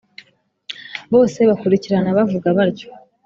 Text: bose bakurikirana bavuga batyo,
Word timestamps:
bose 1.13 1.39
bakurikirana 1.49 2.15
bavuga 2.17 2.47
batyo, 2.57 2.87